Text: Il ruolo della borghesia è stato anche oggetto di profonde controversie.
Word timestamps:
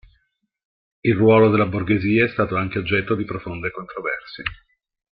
Il 1.01 1.13
ruolo 1.15 1.51
della 1.51 1.67
borghesia 1.67 2.25
è 2.25 2.29
stato 2.29 2.55
anche 2.55 2.79
oggetto 2.79 3.13
di 3.13 3.23
profonde 3.23 3.69
controversie. 3.69 4.43